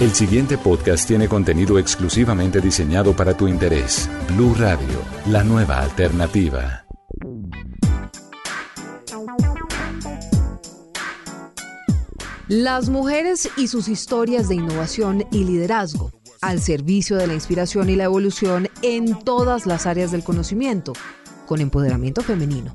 [0.00, 4.08] El siguiente podcast tiene contenido exclusivamente diseñado para tu interés.
[4.28, 4.86] Blue Radio,
[5.26, 6.84] la nueva alternativa.
[12.46, 16.12] Las mujeres y sus historias de innovación y liderazgo
[16.42, 20.92] al servicio de la inspiración y la evolución en todas las áreas del conocimiento,
[21.44, 22.72] con empoderamiento femenino.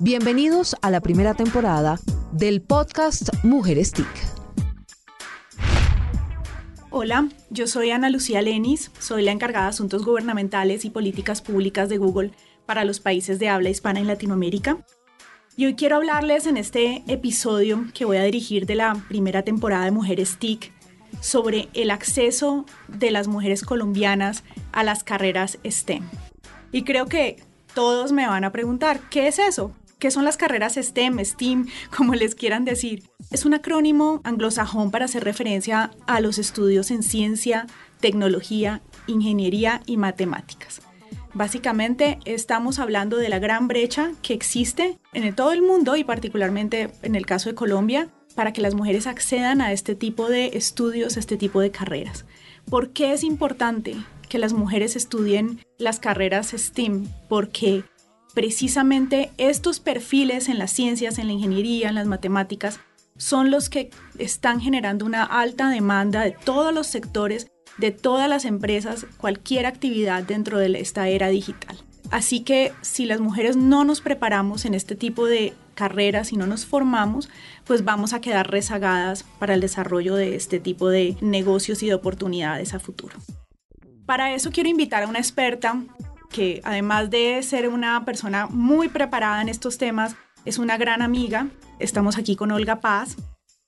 [0.00, 2.00] Bienvenidos a la primera temporada
[2.32, 4.43] del podcast Mujeres TIC.
[6.96, 11.88] Hola, yo soy Ana Lucía Lenis, soy la encargada de Asuntos Gubernamentales y Políticas Públicas
[11.88, 12.30] de Google
[12.66, 14.78] para los países de habla hispana en Latinoamérica.
[15.56, 19.86] Y hoy quiero hablarles en este episodio que voy a dirigir de la primera temporada
[19.86, 20.70] de Mujeres TIC
[21.20, 26.08] sobre el acceso de las mujeres colombianas a las carreras STEM.
[26.70, 27.42] Y creo que
[27.74, 29.74] todos me van a preguntar, ¿qué es eso?
[29.98, 33.04] ¿Qué son las carreras STEM, STEAM, como les quieran decir?
[33.30, 37.66] Es un acrónimo anglosajón para hacer referencia a los estudios en ciencia,
[38.00, 40.82] tecnología, ingeniería y matemáticas.
[41.32, 46.90] Básicamente estamos hablando de la gran brecha que existe en todo el mundo y particularmente
[47.02, 51.16] en el caso de Colombia para que las mujeres accedan a este tipo de estudios,
[51.16, 52.24] a este tipo de carreras.
[52.70, 53.96] ¿Por qué es importante
[54.28, 57.08] que las mujeres estudien las carreras STEAM?
[57.28, 57.84] Porque
[58.34, 62.80] precisamente estos perfiles en las ciencias, en la ingeniería, en las matemáticas,
[63.16, 67.46] son los que están generando una alta demanda de todos los sectores
[67.78, 71.76] de todas las empresas cualquier actividad dentro de esta era digital.
[72.10, 76.46] Así que si las mujeres no nos preparamos en este tipo de carreras y no
[76.46, 77.28] nos formamos,
[77.64, 81.94] pues vamos a quedar rezagadas para el desarrollo de este tipo de negocios y de
[81.94, 83.16] oportunidades a futuro.
[84.06, 85.82] Para eso quiero invitar a una experta
[86.34, 91.46] que además de ser una persona muy preparada en estos temas, es una gran amiga.
[91.78, 93.16] Estamos aquí con Olga Paz.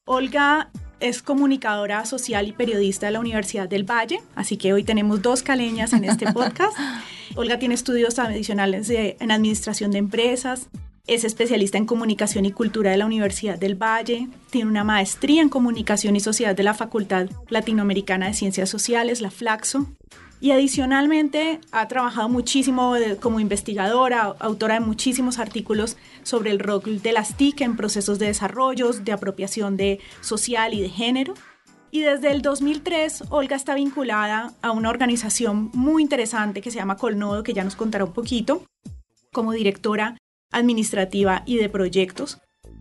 [0.04, 5.22] Olga es comunicadora social y periodista de la Universidad del Valle, así que hoy tenemos
[5.22, 6.76] dos caleñas en este podcast.
[7.36, 10.68] Olga tiene estudios adicionales en administración de empresas,
[11.06, 15.50] es especialista en comunicación y cultura de la Universidad del Valle, tiene una maestría en
[15.50, 19.86] comunicación y sociedad de la Facultad Latinoamericana de Ciencias Sociales, la Flaxo,
[20.40, 27.12] y adicionalmente ha trabajado muchísimo como investigadora, autora de muchísimos artículos sobre el rol de
[27.12, 31.34] las TIC en procesos de desarrollo, de apropiación de social y de género.
[31.90, 36.96] Y desde el 2003, Olga está vinculada a una organización muy interesante que se llama
[36.96, 38.64] Colnodo, que ya nos contará un poquito,
[39.32, 40.18] como directora
[40.52, 42.38] administrativa y de proyectos.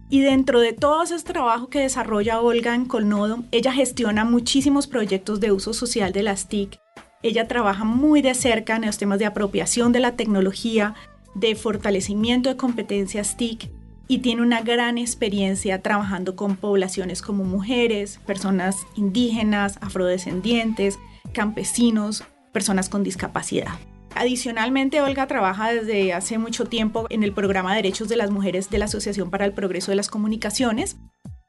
[0.10, 5.40] Y dentro de todo ese trabajo que desarrolla Olga en Colnodo, ella gestiona muchísimos proyectos
[5.40, 6.80] de uso social de las TIC
[7.24, 10.96] ella trabaja muy de cerca en los temas de apropiación de la tecnología,
[11.34, 13.70] de fortalecimiento de competencias TIC
[14.08, 21.00] y tiene una gran experiencia trabajando con poblaciones como mujeres, personas indígenas, afrodescendientes,
[21.34, 23.74] campesinos, personas con discapacidad.
[24.16, 28.78] Adicionalmente, Olga trabaja desde hace mucho tiempo en el programa Derechos de las Mujeres de
[28.78, 30.96] la Asociación para el Progreso de las Comunicaciones.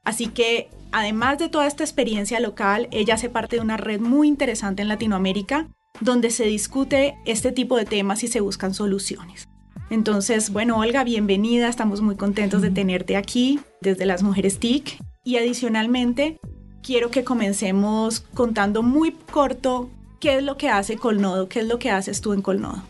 [0.06, 4.28] Así que, además de toda esta experiencia local, ella hace parte de una red muy
[4.28, 5.66] interesante en Latinoamérica
[6.00, 9.48] donde se discute este tipo de temas y se buscan soluciones.
[9.90, 15.38] Entonces, bueno, Olga, bienvenida, estamos muy contentos de tenerte aquí desde las Mujeres TIC y
[15.38, 16.38] adicionalmente
[16.84, 19.90] quiero que comencemos contando muy corto
[20.20, 22.82] qué es lo que hace Colnodo, qué es lo que haces tú en Colnodo.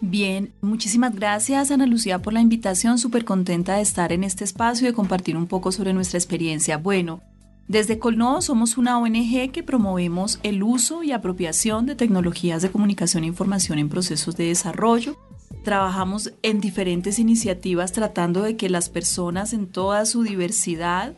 [0.00, 4.86] Bien, muchísimas gracias Ana Lucía por la invitación, súper contenta de estar en este espacio
[4.86, 6.76] y de compartir un poco sobre nuestra experiencia.
[6.76, 7.22] Bueno,
[7.68, 13.24] desde Colnodo somos una ONG que promovemos el uso y apropiación de tecnologías de comunicación
[13.24, 15.16] e información en procesos de desarrollo.
[15.62, 21.14] Trabajamos en diferentes iniciativas tratando de que las personas en toda su diversidad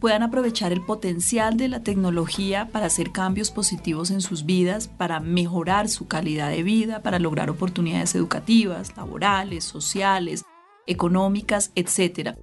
[0.00, 5.20] puedan aprovechar el potencial de la tecnología para hacer cambios positivos en sus vidas, para
[5.20, 10.44] mejorar su calidad de vida, para lograr oportunidades educativas, laborales, sociales,
[10.86, 12.34] económicas, etc.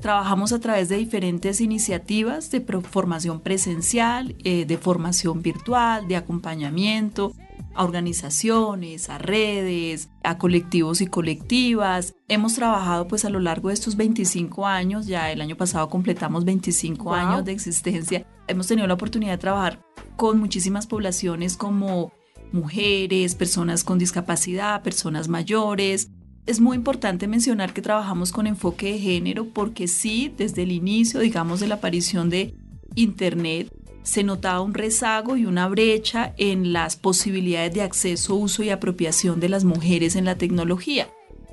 [0.00, 7.32] Trabajamos a través de diferentes iniciativas de formación presencial, eh, de formación virtual, de acompañamiento,
[7.76, 12.14] a organizaciones, a redes, a colectivos y colectivas.
[12.28, 16.44] Hemos trabajado pues a lo largo de estos 25 años, ya el año pasado completamos
[16.44, 18.26] 25 años de existencia.
[18.48, 19.80] Hemos tenido la oportunidad de trabajar
[20.16, 22.12] con muchísimas poblaciones como
[22.52, 26.10] mujeres, personas con discapacidad, personas mayores.
[26.46, 31.20] Es muy importante mencionar que trabajamos con enfoque de género porque sí, desde el inicio,
[31.20, 32.54] digamos, de la aparición de
[32.94, 33.70] Internet,
[34.06, 39.40] se notaba un rezago y una brecha en las posibilidades de acceso, uso y apropiación
[39.40, 41.08] de las mujeres en la tecnología.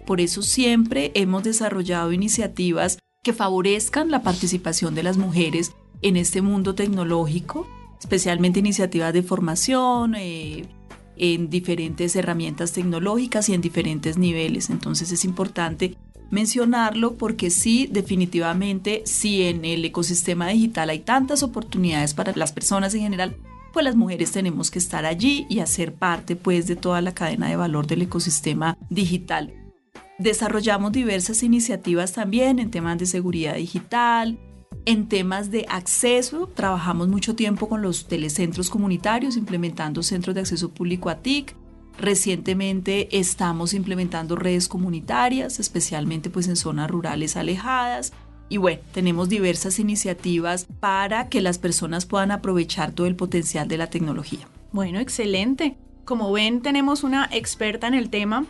[0.05, 5.71] Por eso siempre hemos desarrollado iniciativas que favorezcan la participación de las mujeres
[6.03, 7.67] en este mundo tecnológico.
[7.99, 10.65] especialmente iniciativas de formación, eh,
[11.15, 14.69] en diferentes herramientas tecnológicas y en diferentes niveles.
[14.69, 15.95] Entonces es importante
[16.33, 22.95] mencionarlo porque sí, definitivamente, si en el ecosistema digital hay tantas oportunidades para las personas
[22.95, 23.37] en general,
[23.71, 27.49] pues las mujeres tenemos que estar allí y hacer parte pues de toda la cadena
[27.49, 29.53] de valor del ecosistema digital.
[30.17, 34.39] Desarrollamos diversas iniciativas también en temas de seguridad digital,
[34.85, 40.69] en temas de acceso, trabajamos mucho tiempo con los telecentros comunitarios, implementando centros de acceso
[40.73, 41.55] público a TIC.
[41.97, 48.13] Recientemente estamos implementando redes comunitarias, especialmente pues en zonas rurales alejadas.
[48.49, 53.77] Y bueno, tenemos diversas iniciativas para que las personas puedan aprovechar todo el potencial de
[53.77, 54.47] la tecnología.
[54.71, 55.77] Bueno, excelente.
[56.05, 58.45] Como ven, tenemos una experta en el tema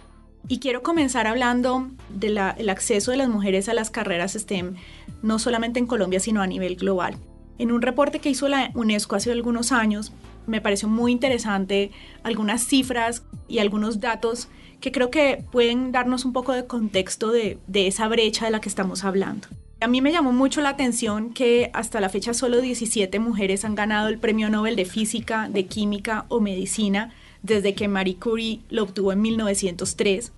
[0.47, 4.75] y quiero comenzar hablando del acceso de las mujeres a las carreras STEM,
[5.21, 7.15] no solamente en Colombia, sino a nivel global.
[7.59, 10.11] En un reporte que hizo la UNESCO hace algunos años,
[10.47, 11.91] me pareció muy interesante
[12.23, 14.47] algunas cifras y algunos datos
[14.79, 18.61] que creo que pueden darnos un poco de contexto de, de esa brecha de la
[18.61, 19.47] que estamos hablando.
[19.79, 23.75] A mí me llamó mucho la atención que hasta la fecha solo 17 mujeres han
[23.75, 27.13] ganado el Premio Nobel de Física, de Química o Medicina
[27.43, 30.31] desde que Marie Curie lo obtuvo en 1903.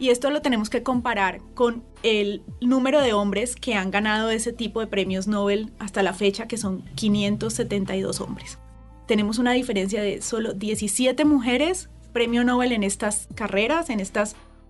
[0.00, 4.52] Y esto lo tenemos que comparar con el número de hombres que han ganado ese
[4.52, 8.58] tipo de premios Nobel hasta la fecha, que son 572 hombres.
[9.08, 14.20] Tenemos una diferencia de solo 17 mujeres premio Nobel en estas carreras, en este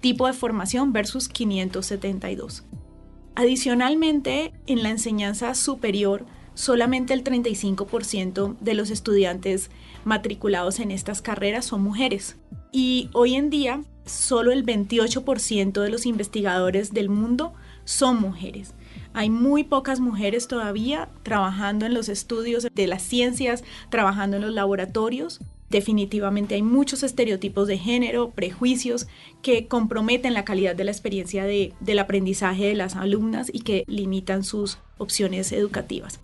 [0.00, 2.62] tipo de formación versus 572.
[3.34, 6.24] Adicionalmente, en la enseñanza superior,
[6.54, 9.70] solamente el 35% de los estudiantes
[10.04, 12.36] matriculados en estas carreras son mujeres.
[12.70, 17.54] Y hoy en día, solo el 28% de los investigadores del mundo
[17.84, 18.72] son mujeres.
[19.14, 24.52] Hay muy pocas mujeres todavía trabajando en los estudios de las ciencias, trabajando en los
[24.52, 25.40] laboratorios.
[25.70, 29.06] Definitivamente hay muchos estereotipos de género, prejuicios
[29.42, 34.44] que comprometen la calidad de la experiencia del aprendizaje de las alumnas y que limitan
[34.44, 36.20] sus opciones educativas.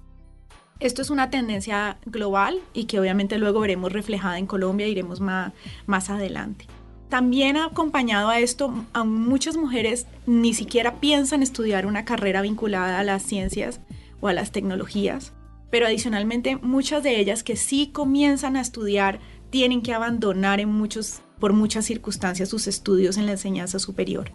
[0.81, 5.53] Esto es una tendencia global y que obviamente luego veremos reflejada en Colombia, iremos más,
[5.87, 6.67] más adelante.
[7.15, 13.05] También acompañado a esto, a muchas mujeres ni siquiera piensan estudiar una carrera vinculada a
[13.05, 13.79] las ciencias
[14.21, 15.33] o a las tecnologías,
[15.71, 19.21] pero adicionalmente muchas de ellas que sí comienzan a estudiar
[19.51, 24.33] tienen que abandonar en muchos, por muchas circunstancias sus estudios en la enseñanza superior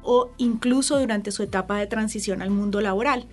[0.00, 3.26] o incluso durante su etapa de transición al mundo laboral.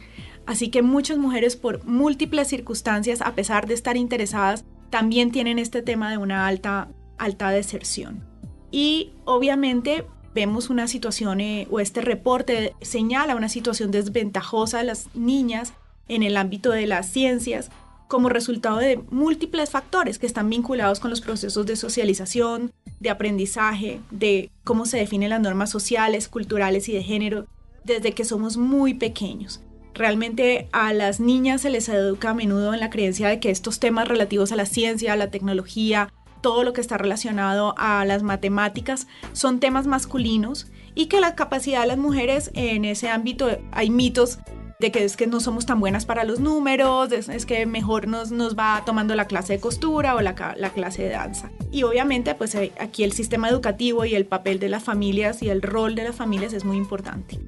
[0.46, 5.82] Así que muchas mujeres por múltiples circunstancias, a pesar de estar interesadas, también tienen este
[5.84, 8.29] tema de una alta, alta deserción.
[8.72, 15.08] Y obviamente vemos una situación, eh, o este reporte señala una situación desventajosa de las
[15.16, 15.74] niñas
[16.08, 17.70] en el ámbito de las ciencias
[18.08, 24.02] como resultado de múltiples factores que están vinculados con los procesos de socialización, de aprendizaje,
[24.10, 27.46] de cómo se definen las normas sociales, culturales y de género
[27.84, 29.62] desde que somos muy pequeños.
[29.94, 33.80] Realmente a las niñas se les educa a menudo en la creencia de que estos
[33.80, 38.24] temas relativos a la ciencia, a la tecnología, todo lo que está relacionado a las
[38.24, 43.90] matemáticas son temas masculinos y que la capacidad de las mujeres en ese ámbito hay
[43.90, 44.40] mitos
[44.80, 48.32] de que es que no somos tan buenas para los números, es, que mejor nos,
[48.32, 51.52] nos va tomando la clase de costura o la, la clase de danza.
[51.70, 55.50] Y obviamente pues eh, aquí el sistema educativo y el papel de las familias y
[55.50, 57.40] el rol de las familias es muy importante.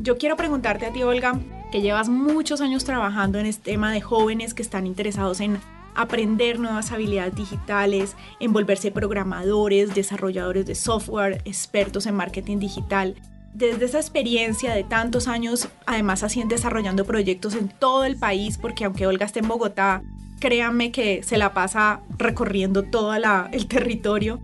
[0.00, 1.38] Yo quiero preguntarte a ti, Olga,
[1.70, 5.60] que llevas muchos años trabajando en este tema de jóvenes que están interesados en
[6.02, 13.14] aprender nuevas habilidades digitales, en volverse programadores, desarrolladores de software, expertos en marketing digital.
[13.52, 18.84] Desde esa experiencia de tantos años, además así desarrollando proyectos en todo el país, porque
[18.84, 20.02] aunque Olga esté en Bogotá,
[20.38, 24.40] créanme que se la pasa recorriendo todo el territorio.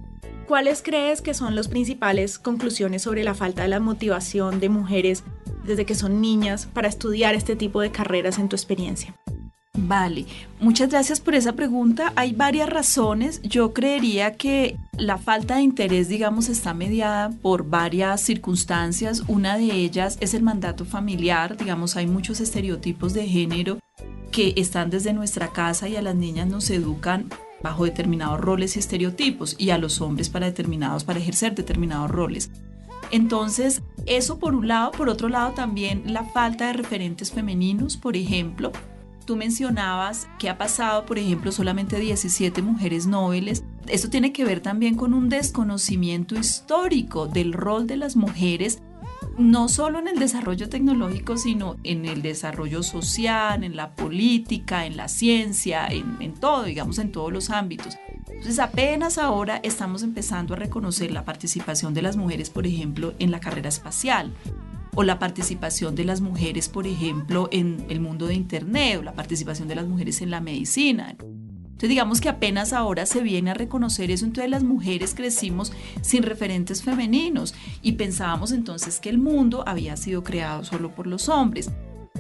[0.47, 5.25] ¿Cuáles crees que son las principales conclusiones sobre la falta de la motivación de mujeres
[5.65, 9.15] desde que son niñas para estudiar este tipo de carreras en tu experiencia?
[9.77, 10.25] Vale,
[10.59, 12.13] muchas gracias por esa pregunta.
[12.17, 13.43] Hay varias razones.
[13.43, 19.25] Yo creería que la falta de interés, digamos, está mediada por varias circunstancias.
[19.29, 21.57] Una de ellas es el mandato familiar.
[21.57, 23.79] Digamos, hay muchos estereotipos de género
[24.33, 27.29] que están desde nuestra casa y a las niñas nos educan
[27.63, 32.51] bajo determinados roles y estereotipos y a los hombres para determinados para ejercer determinados roles.
[33.11, 38.17] Entonces, eso por un lado, por otro lado también la falta de referentes femeninos, por
[38.17, 38.73] ejemplo,
[39.27, 43.65] tú mencionabas que ha pasado, por ejemplo, solamente 17 mujeres nobles.
[43.89, 48.81] Esto tiene que ver también con un desconocimiento histórico del rol de las mujeres
[49.39, 54.97] no solo en el desarrollo tecnológico, sino en el desarrollo social, en la política, en
[54.97, 57.99] la ciencia, en, en todo, digamos, en todos los ámbitos.
[58.29, 63.31] Entonces apenas ahora estamos empezando a reconocer la participación de las mujeres, por ejemplo, en
[63.31, 64.33] la carrera espacial
[64.95, 69.15] o la participación de las mujeres, por ejemplo, en el mundo de Internet o la
[69.15, 71.17] participación de las mujeres en la medicina.
[71.77, 76.23] Entonces digamos que apenas ahora se viene a reconocer eso, entonces las mujeres crecimos sin
[76.23, 81.71] referentes femeninos y pensábamos entonces que el mundo había sido creado solo por los hombres.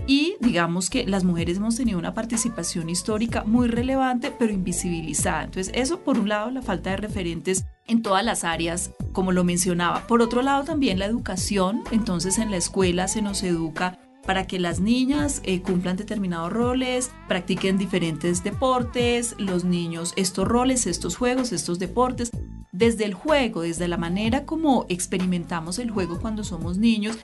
[0.06, 5.44] Y digamos que las mujeres hemos tenido una participación histórica muy relevante, pero invisibilizada.
[5.44, 9.44] Entonces eso por un lado, la falta de referentes en todas las áreas, como lo
[9.44, 10.06] mencionaba.
[10.06, 11.82] Por otro lado, también la educación.
[11.90, 17.12] Entonces en la escuela se nos educa para que las niñas eh, cumplan determinados roles,
[17.28, 22.30] practiquen diferentes deportes, los niños estos roles, estos juegos, estos deportes.
[22.72, 27.18] Desde el juego, desde la manera como experimentamos el juego cuando somos niños,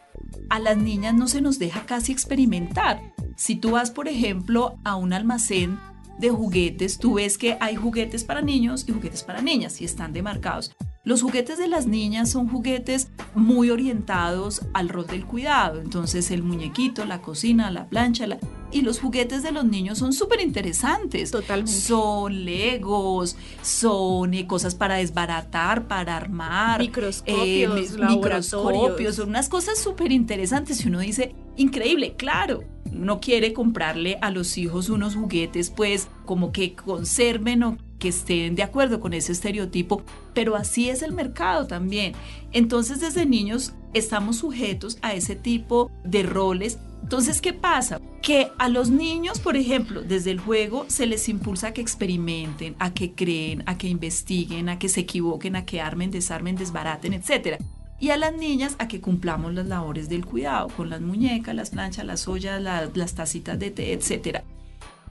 [0.48, 3.02] a las niñas no se nos deja casi experimentar.
[3.36, 5.78] Si tú vas, por ejemplo, a un almacén
[6.18, 10.12] de juguetes, tú ves que hay juguetes para niños y juguetes para niñas y están
[10.12, 10.74] demarcados.
[11.04, 16.44] Los juguetes de las niñas son juguetes muy orientados al rol del cuidado, entonces el
[16.44, 18.24] muñequito, la cocina, la plancha,
[18.70, 21.32] y los juguetes de los niños son súper interesantes.
[21.32, 21.72] Totalmente.
[21.72, 26.78] Son legos, son eh, cosas para desbaratar, para armar.
[26.78, 33.52] Microscopios, eh, microscopios, son unas cosas súper interesantes y uno dice, increíble, claro, no quiere
[33.52, 38.98] comprarle a los hijos unos juguetes pues como que conserven o que estén de acuerdo
[38.98, 40.02] con ese estereotipo,
[40.34, 42.14] pero así es el mercado también.
[42.50, 46.80] Entonces desde niños estamos sujetos a ese tipo de roles.
[47.00, 48.00] Entonces, ¿qué pasa?
[48.20, 52.74] Que a los niños, por ejemplo, desde el juego se les impulsa a que experimenten,
[52.80, 57.12] a que creen, a que investiguen, a que se equivoquen, a que armen, desarmen, desbaraten,
[57.12, 57.62] etc.
[58.00, 61.70] Y a las niñas a que cumplamos las labores del cuidado, con las muñecas, las
[61.70, 64.42] planchas, las ollas, las tacitas de té, etcétera.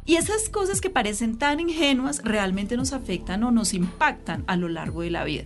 [0.06, 4.68] Y esas cosas que parecen tan ingenuas realmente nos afectan o nos impactan a lo
[4.68, 5.46] largo de la vida.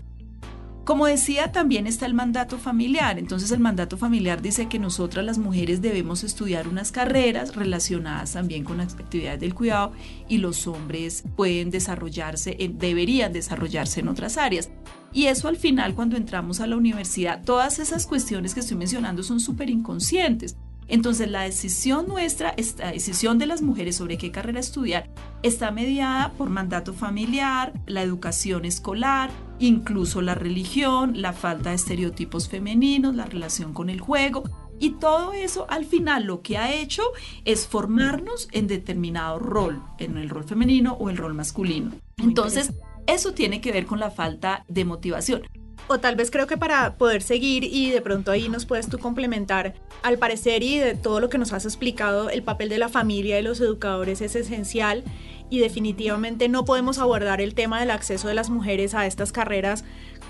[0.85, 3.17] Como decía, también está el mandato familiar.
[3.17, 8.63] Entonces el mandato familiar dice que nosotras las mujeres debemos estudiar unas carreras relacionadas también
[8.63, 9.93] con las actividades del cuidado
[10.29, 14.69] y los hombres pueden desarrollarse, deberían desarrollarse en otras áreas.
[15.12, 19.24] Y eso al final cuando entramos a la universidad, todas esas cuestiones que estoy mencionando
[19.24, 20.55] son súper inconscientes.
[20.88, 25.10] Entonces la decisión nuestra, esta decisión de las mujeres sobre qué carrera estudiar,
[25.44, 32.50] está mediada por mandato familiar, la educación escolar, incluso la religión, la falta de estereotipos
[32.50, 34.44] femeninos, la relación con el juego.
[34.80, 37.04] Y todo eso al final lo que ha hecho
[37.46, 41.92] es formarnos en determinado rol, en el rol femenino o el rol masculino.
[42.18, 42.74] Entonces,
[43.08, 45.44] eso tiene que ver con la falta de motivación.
[45.88, 48.98] O tal vez creo que para poder seguir y de pronto ahí nos puedes tú
[48.98, 52.89] complementar, al parecer y de todo lo que nos has explicado, el papel de la
[52.89, 55.04] familia y los educadores es esencial
[55.51, 59.84] y definitivamente no podemos abordar el tema del acceso de las mujeres a estas carreras.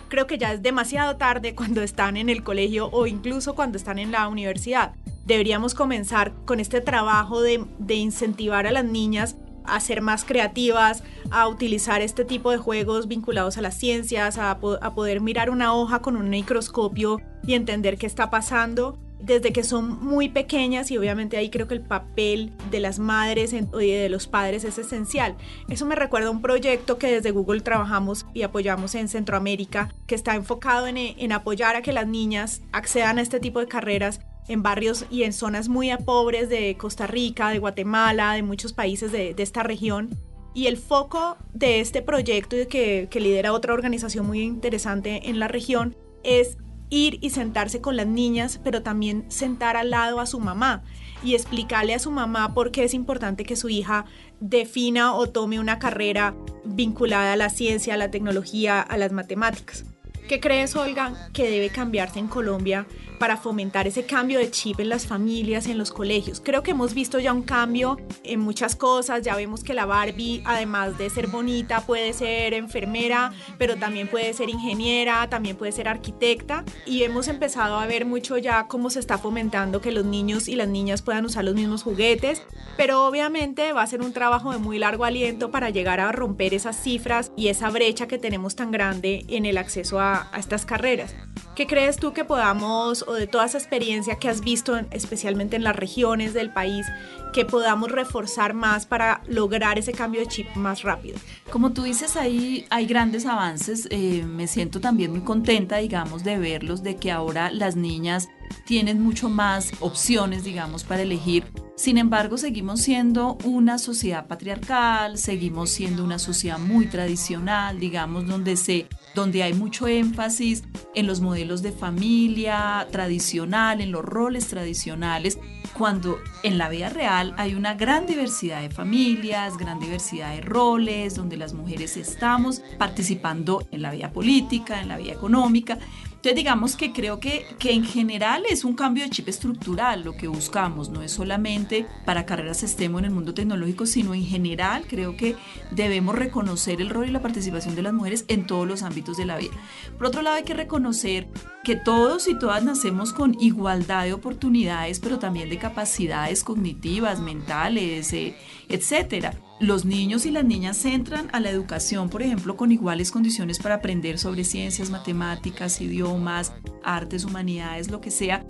[0.09, 3.97] Creo que ya es demasiado tarde cuando están en el colegio o incluso cuando están
[3.97, 4.93] en la universidad.
[5.25, 11.03] Deberíamos comenzar con este trabajo de, de incentivar a las niñas a ser más creativas,
[11.31, 15.99] a utilizar este tipo de juegos vinculados a las ciencias, a, poder mirar una hoja
[15.99, 21.37] con un microscopio y entender qué está pasando desde que son muy pequeñas y obviamente
[21.37, 25.35] ahí creo que el papel de las madres y de los padres es esencial.
[25.67, 30.15] Eso me recuerda a un proyecto que desde Google trabajamos y apoyamos en Centroamérica, que
[30.15, 34.19] está enfocado en, en apoyar a que las niñas accedan a este tipo de carreras
[34.47, 39.11] en barrios y en zonas muy pobres de Costa Rica, de Guatemala, de muchos países
[39.11, 40.09] de, esta región.
[40.53, 45.47] Y el foco de este proyecto que, que lidera otra organización muy interesante en la
[45.47, 46.57] región es
[46.89, 50.83] ir y sentarse con las niñas, pero también sentar al lado a su mamá
[51.23, 54.05] y explicarle a su mamá por qué es importante que su hija
[54.39, 59.85] defina o tome una carrera vinculada a la ciencia, a la tecnología, a las matemáticas.
[60.27, 62.87] ¿Qué crees, Olga, que debe cambiarse en Colombia
[63.19, 66.41] para fomentar ese cambio de chip en las familias en los colegios?
[66.43, 69.21] Creo que hemos visto ya un cambio en muchas cosas.
[69.21, 74.33] Ya vemos que la Barbie, además de ser bonita, puede ser enfermera, pero también puede
[74.33, 76.65] ser ingeniera, también puede ser arquitecta.
[76.87, 80.55] Y hemos empezado a ver mucho ya cómo se está fomentando que los niños y
[80.55, 82.41] las niñas puedan usar los mismos juguetes.
[82.77, 86.55] Pero obviamente va a ser un trabajo de muy largo aliento para llegar a romper
[86.55, 90.65] esas cifras y esa brecha que tenemos tan grande en el acceso a a, estas
[90.65, 91.15] carreras.
[91.55, 95.63] ¿Qué crees tú que podamos, o de toda esa experiencia que has visto, especialmente en
[95.63, 96.85] las regiones del país,
[97.33, 101.17] que podamos reforzar más para lograr ese cambio de chip más rápido?
[101.49, 103.87] Como tú dices, ahí hay grandes avances.
[103.89, 108.27] Eh, me siento también muy contenta, digamos, de verlos, de que ahora las niñas
[108.65, 111.45] tienen mucho más opciones, digamos, para elegir.
[111.75, 118.55] Sin embargo, seguimos siendo una sociedad patriarcal, seguimos siendo una sociedad muy tradicional, digamos, donde
[118.55, 125.39] se donde hay mucho énfasis en los modelos de familia tradicional, en los roles tradicionales,
[125.73, 131.15] cuando en la vida real hay una gran diversidad de familias, gran diversidad de roles,
[131.15, 135.79] donde las mujeres estamos participando en la vida política, en la vida económica.
[136.25, 140.17] Entonces digamos que creo que, que en general es un cambio de chip estructural lo
[140.17, 144.85] que buscamos, no es solamente para carreras STEM en el mundo tecnológico, sino en general
[144.89, 145.35] creo que
[145.69, 149.25] debemos reconocer el rol y la participación de las mujeres en todos los ámbitos de
[149.25, 149.53] la vida.
[149.99, 151.27] Por otro lado hay que reconocer
[151.63, 158.11] que todos y todas nacemos con igualdad de oportunidades, pero también de capacidades cognitivas, mentales,
[158.13, 158.35] eh,
[158.67, 163.59] etcétera los niños y las niñas entran a la educación, por ejemplo, con iguales condiciones
[163.59, 168.45] para aprender sobre ciencias, matemáticas, idiomas, artes, humanidades, lo que sea.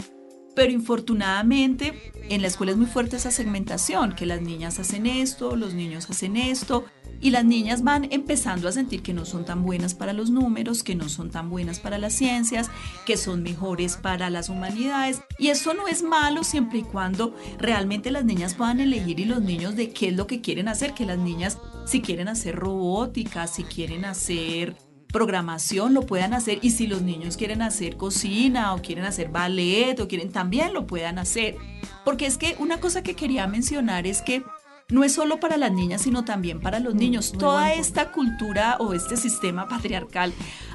[0.55, 5.55] Pero infortunadamente en la escuela es muy fuerte esa segmentación, que las niñas hacen esto,
[5.55, 6.85] los niños hacen esto,
[7.21, 10.83] y las niñas van empezando a sentir que no son tan buenas para los números,
[10.83, 12.69] que no son tan buenas para las ciencias,
[13.05, 15.21] que son mejores para las humanidades.
[15.39, 19.41] Y eso no es malo siempre y cuando realmente las niñas puedan elegir y los
[19.41, 23.47] niños de qué es lo que quieren hacer, que las niñas si quieren hacer robótica,
[23.47, 24.75] si quieren hacer
[25.15, 29.97] programación lo puedan hacer y si los niños quieren hacer cocina o quieren hacer ballet
[30.01, 31.55] o quieren también lo puedan hacer.
[32.03, 34.43] Porque es que una cosa que quería mencionar es que
[34.89, 37.31] no es solo para las niñas, sino también para los mm, niños.
[37.31, 40.31] Toda esta cultura o este sistema patriarcal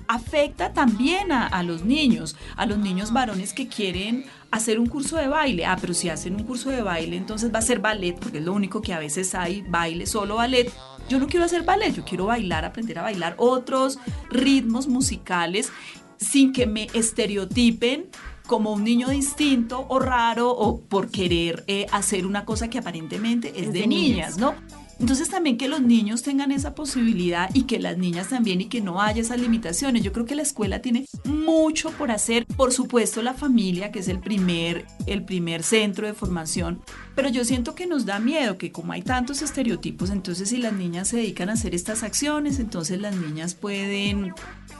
[0.09, 5.29] afecta también a, los niños, a los niños varones que quieren hacer un curso de
[5.29, 5.65] baile.
[5.65, 8.45] Ah, pero si hacen un curso de baile, entonces va a ser ballet, porque es
[8.45, 10.73] lo único que a veces hay, baile, solo ballet.
[11.09, 13.99] Yo no quiero hacer ballet, yo quiero bailar, aprender a bailar otros
[14.31, 15.71] ritmos musicales
[16.17, 18.09] sin que me estereotipen
[18.51, 23.53] como un niño distinto o raro o por querer eh, hacer una cosa que aparentemente
[23.55, 24.57] es, de, niñas, ¿no?
[25.01, 28.83] Entonces también que los niños tengan esa posibilidad y que las niñas también y que
[28.83, 30.03] no haya esas limitaciones.
[30.03, 32.47] Yo creo que la escuela tiene mucho por hacer.
[32.47, 36.83] Por supuesto la familia, que es el primer, el primer centro de formación.
[37.15, 40.75] Pero yo siento que nos da miedo que como hay tantos estereotipos, entonces si las
[40.75, 44.35] niñas se dedican a hacer estas acciones, entonces las niñas pueden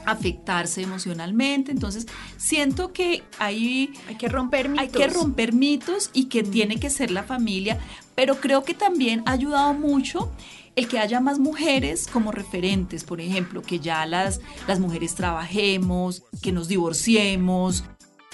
[0.05, 1.71] afectarse emocionalmente.
[1.71, 2.07] Entonces,
[2.37, 4.83] siento que hay, hay que romper mitos.
[4.83, 7.79] Hay que romper mitos y que tiene que ser la familia,
[8.15, 10.31] pero creo que también ha ayudado mucho
[10.75, 16.23] el que haya más mujeres como referentes, por ejemplo, que ya las, las mujeres trabajemos,
[16.41, 17.83] que nos divorciemos,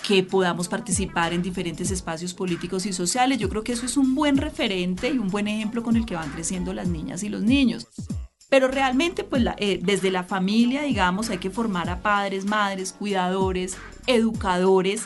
[0.07, 3.39] que podamos participar en diferentes espacios políticos y sociales.
[3.39, 6.15] Yo creo que eso es un buen referente y un buen ejemplo con el que
[6.15, 7.87] van creciendo las niñas y los niños.
[8.49, 13.77] Pero realmente, pues eh, desde la familia, digamos, hay que formar a padres, madres, cuidadores,
[14.05, 15.03] educadores,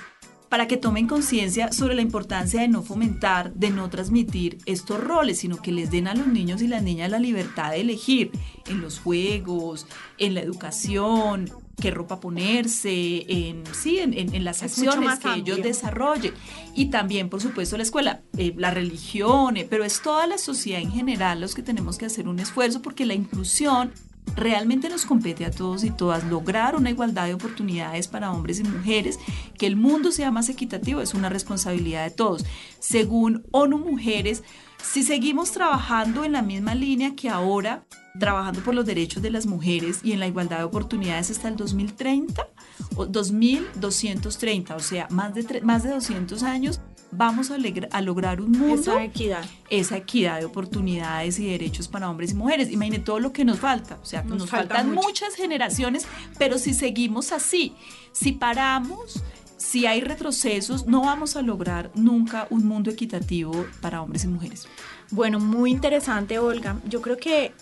[0.51, 5.39] para que tomen conciencia sobre la importancia de no fomentar, de no transmitir estos roles,
[5.39, 8.31] sino que les den a los niños y las niñas la libertad de elegir
[8.67, 9.87] en los juegos,
[10.17, 11.49] en la educación,
[11.81, 16.33] qué ropa ponerse, en, sí, en, las acciones que ellos desarrollen.
[16.75, 20.81] Y también, por supuesto, la escuela, eh, la religión, eh, pero es toda la sociedad
[20.81, 23.93] en general los que tenemos que hacer un esfuerzo porque la inclusión
[24.35, 28.63] realmente nos compete a todos y todas lograr una igualdad de oportunidades para hombres y
[28.63, 29.19] mujeres,
[29.57, 32.45] que el mundo sea más equitativo, es una responsabilidad de todos.
[32.79, 34.43] Según ONU Mujeres,
[34.83, 37.85] si seguimos trabajando en la misma línea que ahora,
[38.19, 41.55] trabajando por los derechos de las mujeres y en la igualdad de oportunidades hasta el
[41.55, 42.47] 2030
[42.95, 47.57] o 2230, o sea, más de, más de 200 años, vamos a,
[47.91, 48.81] a, lograr un mundo.
[48.81, 49.45] Esa equidad.
[49.69, 52.71] Esa equidad de oportunidades y derechos para hombres y mujeres.
[52.71, 53.97] Imagine todo lo que nos falta.
[54.01, 57.73] O sea, nos, faltan muchas generaciones, pero si seguimos así,
[58.11, 59.23] si paramos,
[59.57, 64.67] si hay retrocesos, no vamos a lograr nunca un mundo equitativo para hombres y mujeres.
[65.11, 66.79] Bueno, muy interesante, Olga.
[66.87, 67.53] Yo creo que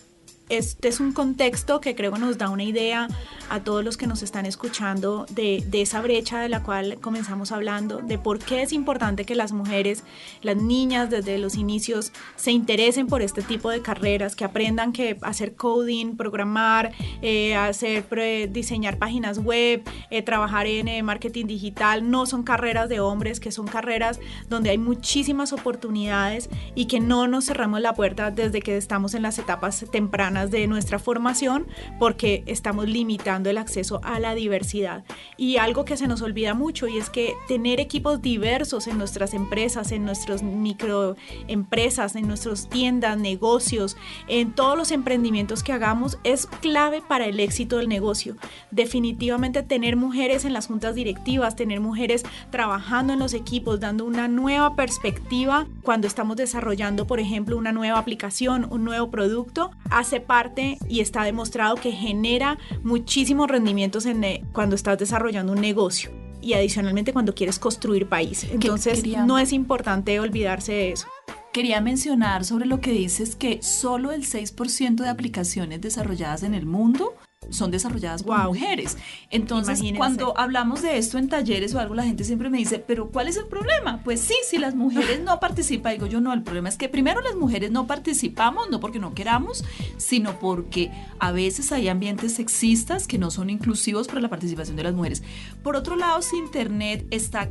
[0.49, 3.07] este es un contexto que creo nos da una idea
[3.49, 7.99] a todos los que nos están escuchando de, esa brecha de la cual comenzamos hablando,
[7.99, 10.03] de por qué es importante que las mujeres,
[10.41, 15.17] las niñas desde los inicios se interesen por este tipo de carreras, que aprendan que
[15.21, 18.05] hacer coding, programar, eh, hacer
[18.51, 23.51] diseñar páginas web, eh, trabajar en eh, marketing digital, no son carreras de hombres, que
[23.51, 28.77] son carreras donde hay muchísimas oportunidades y que no nos cerramos la puerta desde que
[28.77, 31.67] estamos en las etapas tempranas de nuestra formación
[31.99, 35.03] porque estamos limitando el acceso a la diversidad.
[35.37, 39.33] Y algo que se nos olvida mucho y es que tener equipos diversos en nuestras
[39.33, 43.97] empresas, en nuestras microempresas, en nuestras tiendas, negocios,
[44.27, 48.35] en todos los emprendimientos que hagamos es clave para el éxito del negocio.
[48.71, 54.27] Definitivamente tener mujeres en las juntas directivas, tener mujeres trabajando en los equipos, dando una
[54.27, 60.77] nueva perspectiva cuando estamos desarrollando, por ejemplo, una nueva aplicación, un nuevo producto, hace parte
[60.87, 66.53] y está demostrado que genera muchísimos rendimientos en, eh, cuando estás desarrollando un negocio y
[66.53, 68.45] adicionalmente cuando quieres construir país.
[68.51, 71.07] Entonces, no es importante olvidarse de eso.
[71.51, 76.67] Quería mencionar sobre lo que dices que solo el 6% de aplicaciones desarrolladas en el
[76.67, 77.15] mundo
[77.49, 78.97] son desarrolladas por mujeres.
[79.29, 83.09] Entonces, cuando hablamos de esto en talleres o algo, la gente siempre me dice, pero
[83.09, 84.01] ¿cuál es el problema?
[84.03, 87.21] Pues sí, si las mujeres no participan, digo yo no, el problema es que primero
[87.21, 89.63] las mujeres no participamos, no porque no queramos,
[89.97, 94.83] sino porque a veces hay ambientes sexistas que no son inclusivos para la participación de
[94.83, 95.23] las mujeres.
[95.63, 97.49] Por otro lado, si Internet está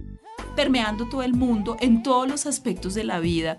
[0.54, 3.58] permeando todo el mundo en todos los aspectos de la vida,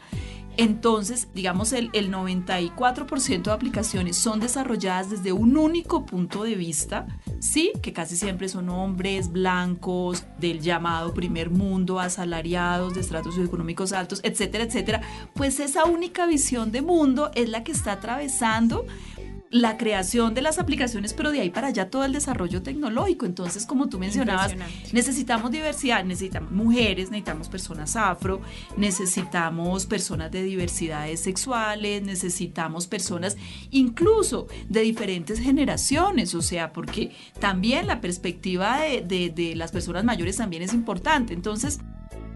[0.58, 7.08] entonces, digamos, el, 94% de aplicaciones son desarrolladas desde un único punto de vista,
[7.40, 13.94] sí, que casi siempre son hombres blancos, del llamado primer mundo, asalariados, de estratos económicos
[13.94, 15.02] altos, etcétera, etcétera.
[15.34, 18.86] Pues esa única visión de mundo es la que está atravesando
[19.52, 23.26] la creación de las aplicaciones, pero de ahí para allá todo el desarrollo tecnológico.
[23.26, 24.54] Entonces, como tú mencionabas,
[24.94, 28.42] necesitamos diversidad, necesitamos mujeres, necesitamos personas afro,
[28.78, 33.38] necesitamos personas de diversidades sexuales, necesitamos personas
[33.72, 40.04] incluso de diferentes generaciones, o sea, porque también la perspectiva de, de, de las personas
[40.04, 41.34] mayores también es importante.
[41.34, 41.80] Entonces,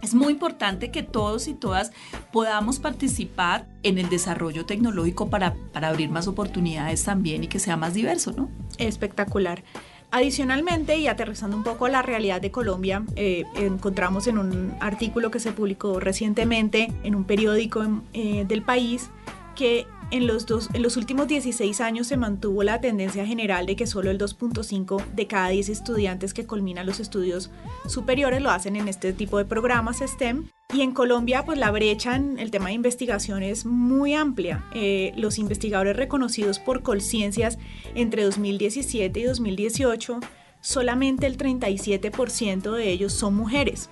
[0.04, 1.92] es muy importante que todos y todas
[2.32, 7.94] podamos participar en el desarrollo tecnológico para, abrir más oportunidades también y que sea más
[7.94, 8.50] diverso, ¿no?
[8.78, 9.64] Espectacular.
[10.12, 15.32] Adicionalmente, y aterrizando un poco a la realidad de Colombia, eh, encontramos en un artículo
[15.32, 19.10] que se publicó recientemente en un periódico eh, del país
[19.56, 23.76] que en los, dos, en los últimos 16 años se mantuvo la tendencia general de
[23.76, 27.50] que solo el 2.5 de cada 10 estudiantes que culminan los estudios
[27.88, 30.50] superiores lo hacen en este tipo de programas STEM.
[30.72, 34.64] Y en Colombia, pues la brecha en el tema de investigación es muy amplia.
[34.76, 37.58] Eh, los investigadores reconocidos por Colciencias
[37.96, 40.20] entre 2017 y 2018,
[40.62, 43.90] solamente el 37% de ellos son mujeres.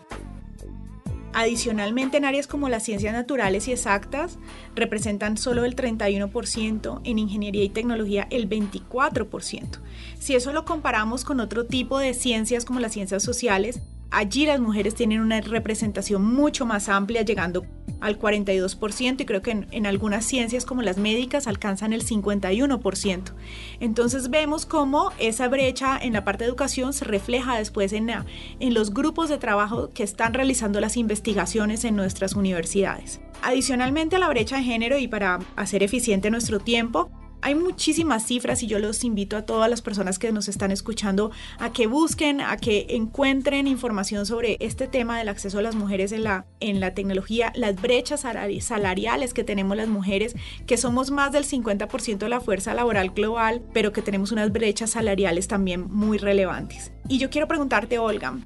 [1.34, 4.38] Adicionalmente, en áreas como las ciencias naturales y exactas
[4.76, 9.80] representan solo el 31%, en ingeniería y tecnología el 24%.
[10.20, 14.60] Si eso lo comparamos con otro tipo de ciencias como las ciencias sociales, allí las
[14.60, 17.65] mujeres tienen una representación mucho más amplia, llegando
[18.02, 23.34] al 42% y creo que en, algunas ciencias como las médicas alcanzan el 51%.
[23.80, 28.74] Entonces vemos cómo esa brecha en la parte de educación se refleja después en, en
[28.74, 33.21] los grupos de trabajo que están realizando las investigaciones en nuestras universidades.
[33.43, 37.10] Adicionalmente a la brecha de género y para hacer eficiente nuestro tiempo,
[37.42, 41.32] hay muchísimas cifras y yo los invito a todas las personas que nos están escuchando
[41.60, 46.12] a que busquen, a que encuentren información sobre este tema del acceso a las mujeres
[46.12, 48.26] en la, en la tecnología, las brechas
[48.60, 53.62] salariales que tenemos las mujeres, que somos más del 50% de la fuerza laboral global,
[53.74, 56.92] pero que tenemos unas brechas salariales también muy relevantes.
[57.08, 58.38] Y yo quiero preguntarte, Olga,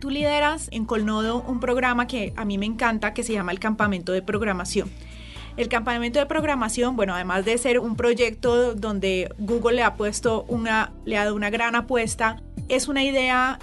[0.00, 3.60] tú lideras en Colnodo un programa que a mí me encanta que se llama el
[3.60, 4.90] Campamento de Programación.
[5.60, 10.46] El campamento de programación, bueno, además de ser un proyecto donde Google le ha puesto
[10.48, 13.58] una, le ha dado una gran apuesta, es una idea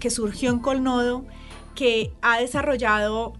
[0.00, 1.26] que surgió en Colnodo,
[1.74, 3.34] que ha desarrollado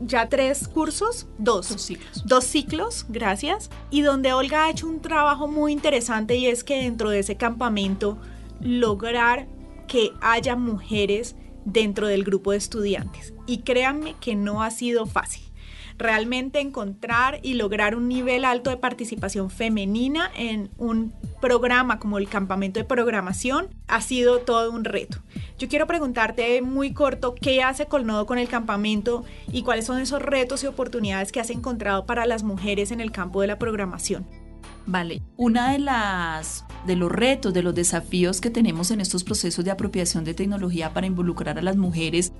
[0.00, 2.26] ya tres cursos, dos, dos ciclos.
[2.26, 3.70] Dos ciclos, gracias.
[3.90, 7.36] Y donde Olga ha hecho un trabajo muy interesante y es que dentro de ese
[7.36, 8.18] campamento
[8.60, 9.46] lograr
[9.86, 13.34] que haya mujeres dentro del grupo de estudiantes.
[13.46, 15.45] Y créanme que no ha sido fácil
[15.98, 22.28] realmente encontrar y lograr un nivel alto de participación femenina en un programa como el
[22.28, 25.18] campamento de programación ha sido todo un reto.
[25.58, 30.22] Yo quiero preguntarte muy corto qué hace Colnodo con el campamento y cuáles son esos
[30.22, 34.26] retos y oportunidades que has encontrado para las mujeres en el campo de la programación.
[34.86, 39.64] Vale, una de las de los retos, de los desafíos que tenemos en estos procesos
[39.64, 42.32] de apropiación de tecnología para involucrar a las mujeres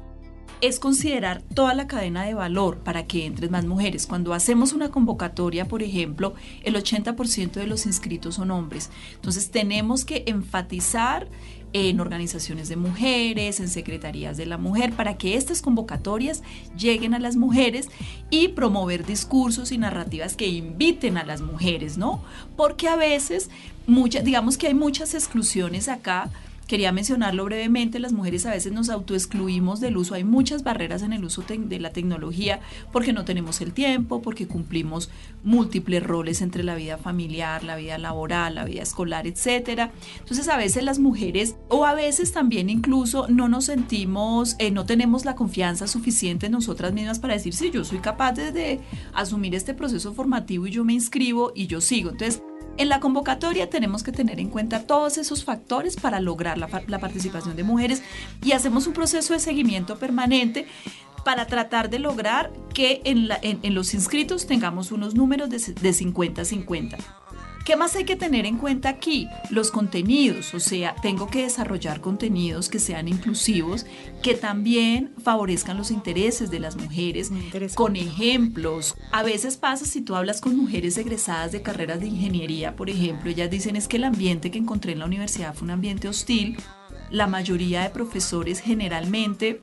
[0.60, 4.06] es considerar toda la cadena de valor para que entren más mujeres.
[4.06, 8.90] Cuando hacemos una convocatoria, por ejemplo, el 80% de los inscritos son hombres.
[9.14, 11.28] Entonces tenemos que enfatizar
[11.72, 16.42] en organizaciones de mujeres, en secretarías de la mujer, para que estas convocatorias
[16.78, 17.88] lleguen a las mujeres
[18.30, 22.22] y promover discursos y narrativas que inviten a las mujeres, ¿no?
[22.56, 23.50] Porque a veces,
[23.86, 26.30] muchas, digamos que hay muchas exclusiones acá
[26.66, 31.12] Quería mencionarlo brevemente, las mujeres a veces nos autoexcluimos del uso, hay muchas barreras en
[31.12, 32.58] el uso de la tecnología
[32.92, 35.08] porque no tenemos el tiempo, porque cumplimos
[35.44, 39.92] múltiples roles entre la vida familiar, la vida laboral, la vida escolar, etcétera.
[40.18, 44.86] Entonces a veces las mujeres o a veces también incluso no nos sentimos, eh, no
[44.86, 48.80] tenemos la confianza suficiente en nosotras mismas para decir, sí, yo soy capaz de
[49.14, 52.10] asumir este proceso formativo y yo me inscribo y yo sigo.
[52.10, 52.42] Entonces,
[52.76, 57.56] en la convocatoria tenemos que tener en cuenta todos esos factores para lograr la, participación
[57.56, 58.02] de mujeres
[58.42, 60.66] y hacemos un proceso de seguimiento permanente
[61.24, 67.25] para tratar de lograr que en, los inscritos tengamos unos números de 50-50.
[67.66, 69.28] ¿Qué más hay que tener en cuenta aquí?
[69.50, 73.86] Los contenidos, o sea, tengo que desarrollar contenidos que sean inclusivos,
[74.22, 77.32] que también favorezcan los intereses de las mujeres,
[77.74, 78.94] con ejemplos.
[79.10, 83.30] A veces pasa si tú hablas con mujeres egresadas de carreras de ingeniería, por ejemplo,
[83.30, 86.56] ellas dicen es que el ambiente que encontré en la universidad fue un ambiente hostil.
[87.10, 89.60] La mayoría de profesores generalmente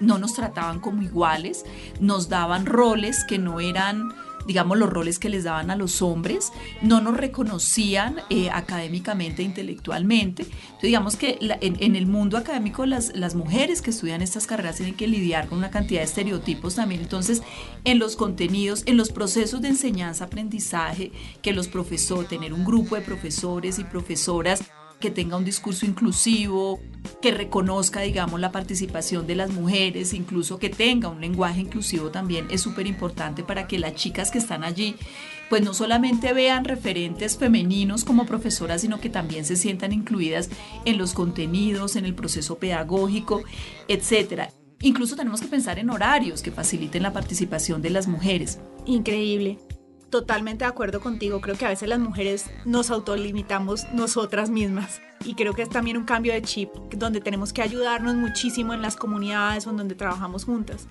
[0.00, 1.66] no nos trataban como iguales,
[2.00, 4.08] nos daban roles que no eran
[4.46, 10.42] digamos, los roles que les daban a los hombres, no nos reconocían eh, académicamente, intelectualmente.
[10.42, 14.94] Entonces, digamos que en, el mundo académico las, las mujeres que estudian estas carreras tienen
[14.94, 17.00] que lidiar con una cantidad de estereotipos también.
[17.02, 17.42] Entonces,
[17.84, 23.02] en los contenidos, en los procesos de enseñanza-aprendizaje, que los profesores, tener un grupo de
[23.02, 24.62] profesores y profesoras
[25.02, 26.80] que tenga un discurso inclusivo,
[27.20, 32.46] que reconozca, digamos, la participación de las mujeres, incluso que tenga un lenguaje inclusivo también
[32.50, 34.94] es súper importante para que las chicas que están allí,
[35.50, 40.48] pues no solamente vean referentes femeninos como profesoras, sino que también se sientan incluidas
[40.84, 43.42] en los contenidos, en el proceso pedagógico,
[43.88, 44.50] etcétera.
[44.80, 48.60] Incluso tenemos que pensar en horarios que faciliten la participación de las mujeres.
[48.86, 49.58] Increíble
[50.12, 51.40] totalmente de acuerdo contigo.
[51.40, 55.00] Creo que a veces las mujeres nos autolimitamos nosotras mismas.
[55.24, 58.82] Y creo que es también un cambio de chip donde tenemos que ayudarnos muchísimo en
[58.82, 60.86] las comunidades o donde trabajamos juntas.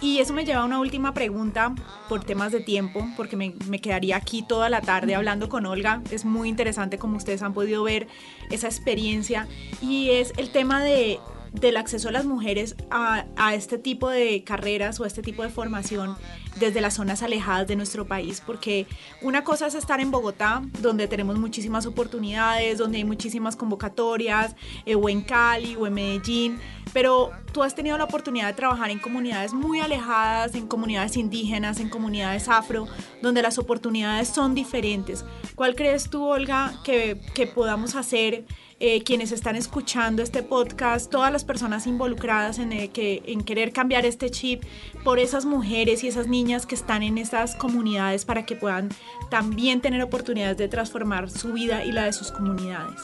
[0.00, 1.74] Y eso me lleva a una última pregunta
[2.08, 6.00] por temas de tiempo, porque me, me quedaría aquí toda la tarde hablando con Olga.
[6.10, 8.06] Es muy interesante como ustedes han podido ver
[8.50, 9.48] esa experiencia.
[9.82, 11.20] Y es el tema de
[11.52, 15.42] del acceso a las mujeres a, a, este tipo de carreras o a este tipo
[15.42, 16.16] de formación
[16.56, 18.86] desde las zonas alejadas de nuestro país, porque
[19.20, 24.54] una cosa es estar en Bogotá, donde tenemos muchísimas oportunidades, donde hay muchísimas convocatorias,
[24.86, 26.58] eh, o en Cali o en Medellín,
[26.92, 31.80] pero tú has tenido la oportunidad de trabajar en comunidades muy alejadas, en comunidades indígenas,
[31.80, 32.86] en comunidades afro,
[33.22, 35.24] donde las oportunidades son diferentes.
[35.54, 38.44] ¿Cuál crees tú, Olga, que, que podamos hacer?
[38.84, 44.04] Eh, quienes están escuchando este podcast, todas las personas involucradas en, que, en querer cambiar
[44.04, 44.64] este chip
[45.04, 48.88] por esas mujeres y esas niñas que están en estas comunidades para que puedan
[49.30, 53.00] también tener oportunidades de transformar su vida y la de sus comunidades.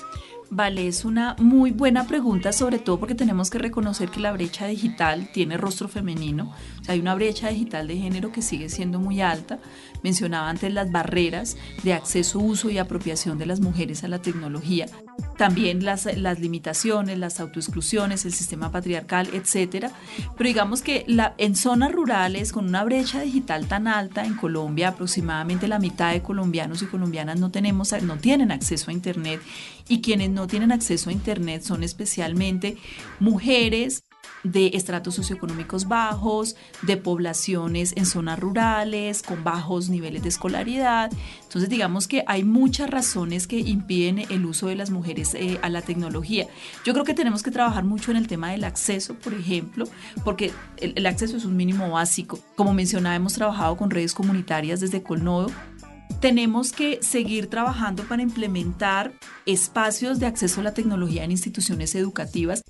[0.51, 4.67] Vale, es una muy buena pregunta, sobre todo porque tenemos que reconocer que la brecha
[4.67, 6.55] digital tiene rostro femenino.
[6.81, 9.59] O sea, hay una brecha digital de género que sigue siendo muy alta.
[10.03, 14.87] Mencionaba antes las barreras de acceso, uso y apropiación de las mujeres a la tecnología.
[15.37, 19.93] También las, las limitaciones, las autoexclusiones, el sistema patriarcal, etcétera.
[20.37, 24.89] Pero digamos que la, en zonas rurales, con una brecha digital tan alta en Colombia,
[24.89, 29.41] aproximadamente la mitad de colombianos y colombianas no, tenemos, no tienen acceso a Internet
[29.89, 32.77] y quienes no tienen acceso a Internet son especialmente
[33.21, 34.03] mujeres
[34.45, 41.11] de estratos socioeconómicos bajos, de poblaciones en zonas rurales, con bajos niveles de escolaridad.
[41.43, 45.69] Entonces digamos que hay muchas razones que impiden el uso de las mujeres eh, a
[45.69, 46.47] la tecnología.
[46.85, 49.87] Yo creo que tenemos que trabajar mucho en el tema del acceso, por ejemplo,
[50.25, 52.39] porque el, el acceso es un mínimo básico.
[52.57, 55.51] Como mencionaba, hemos trabajado con redes comunitarias desde Colnodo
[56.21, 59.13] tenemos que seguir trabajando para implementar
[59.47, 62.63] espacios de acceso a la tecnología en instituciones educativas.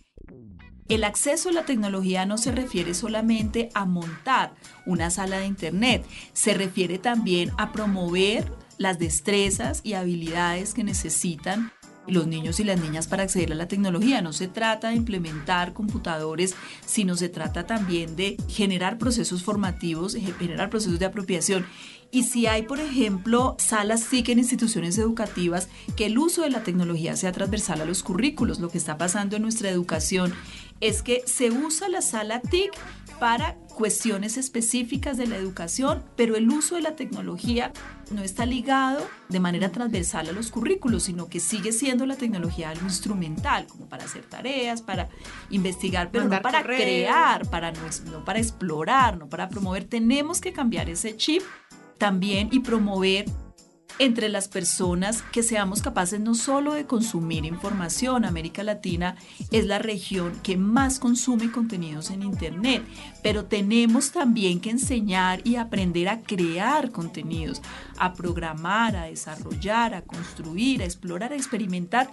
[0.88, 4.54] El acceso a la tecnología no se refiere solamente a montar
[4.86, 11.72] una sala de Internet, se refiere también a promover las destrezas y habilidades que necesitan
[12.06, 14.22] los niños y las niñas para acceder a la tecnología.
[14.22, 16.54] No se trata de implementar computadores,
[16.86, 21.66] sino se trata también de generar procesos formativos, generar procesos de apropiación
[22.10, 26.62] y si hay, por ejemplo, salas TIC en instituciones educativas, que el uso de la
[26.62, 28.60] tecnología sea transversal a los currículos.
[28.60, 30.32] Lo que está pasando en nuestra educación
[30.80, 32.72] es que se usa la sala TIC
[33.18, 37.72] para cuestiones específicas de la educación, pero el uso de la tecnología
[38.10, 42.70] no está ligado de manera transversal a los currículos, sino que sigue siendo la tecnología
[42.70, 45.08] algo instrumental, como para hacer tareas, para
[45.50, 49.84] investigar, pero no para crear, para no, no para explorar, no para promover.
[49.84, 51.42] Tenemos que cambiar ese chip
[51.98, 53.26] también y promover
[53.98, 58.24] entre las personas que seamos capaces no solo de consumir información.
[58.24, 59.16] América Latina
[59.50, 62.82] es la región que más consume contenidos en Internet,
[63.22, 67.60] pero tenemos también que enseñar y aprender a crear contenidos,
[67.98, 72.10] a programar, a desarrollar, a construir, a explorar, a experimentar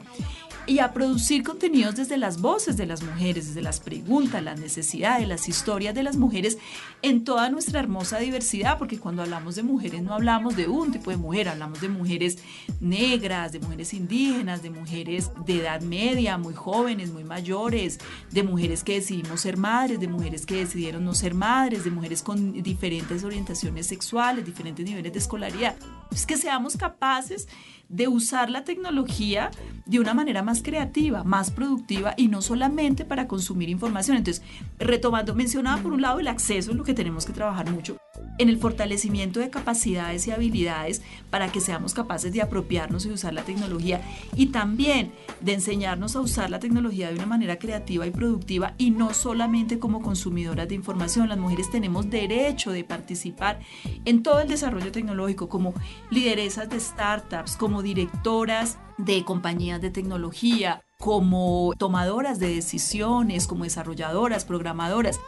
[0.68, 5.28] y a producir contenidos desde las voces de las mujeres, desde las preguntas, las necesidades,
[5.28, 6.58] las historias de las mujeres
[7.02, 11.12] en toda nuestra hermosa diversidad, porque cuando hablamos de mujeres no hablamos de un tipo
[11.12, 12.40] de mujer, hablamos de mujeres
[12.80, 18.00] negras, de mujeres indígenas, de mujeres de edad media, muy jóvenes, muy mayores,
[18.32, 22.24] de mujeres que decidimos ser madres, de mujeres que decidieron no ser madres, de mujeres
[22.24, 25.76] con diferentes orientaciones sexuales, diferentes niveles de escolaridad.
[26.12, 27.48] Es que seamos capaces
[27.90, 29.52] de usar la tecnología
[29.86, 34.18] de una manera más creativa, más productiva y no solamente para consumir información.
[34.18, 34.44] Entonces,
[34.80, 37.98] retomando, mencionaba por un lado el acceso, lo que tenemos que trabajar mucho,
[38.38, 43.34] en el fortalecimiento de capacidades y habilidades para que seamos capaces de apropiarnos y usar
[43.34, 44.02] la tecnología
[44.36, 48.92] y también de enseñarnos a usar la tecnología de una manera creativa y productiva y
[48.92, 51.30] no solamente como consumidoras de información.
[51.30, 53.60] Las mujeres tenemos derecho de participar
[54.06, 55.74] en todo el desarrollo tecnológico como
[56.10, 64.46] lideresas de startups, como directoras de compañías de tecnología, como tomadoras de decisiones, como desarrolladoras,
[64.46, 65.20] programadoras.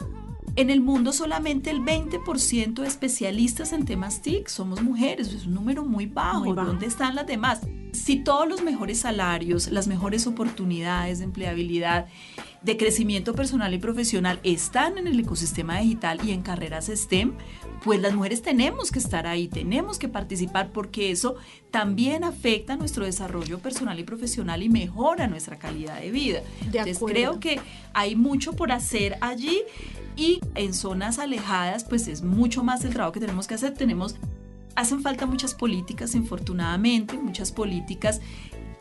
[0.58, 5.54] En el mundo solamente el 20% de especialistas en temas TIC somos mujeres, es un
[5.54, 6.46] número muy bajo.
[6.46, 6.70] muy bajo.
[6.70, 7.62] ¿Dónde están las demás?
[7.94, 12.08] Si todos los mejores salarios, las mejores oportunidades de empleabilidad,
[12.64, 17.38] de crecimiento personal y profesional están en el ecosistema digital y en carreras STEM,
[17.84, 21.36] pues las mujeres tenemos que estar ahí, tenemos que participar porque eso
[21.72, 26.42] también afecta nuestro desarrollo personal y profesional y mejora nuestra calidad de vida.
[26.66, 27.60] Entonces creo que
[27.94, 29.62] hay mucho por hacer allí
[30.16, 33.74] y en zonas alejadas pues es mucho más el trabajo que tenemos que hacer.
[33.74, 34.16] Tenemos
[34.76, 38.22] hacen falta muchas políticas, infortunadamente, muchas políticas